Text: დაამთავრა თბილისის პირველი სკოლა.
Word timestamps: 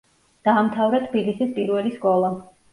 დაამთავრა 0.47 1.03
თბილისის 1.05 1.55
პირველი 1.61 1.95
სკოლა. 2.01 2.37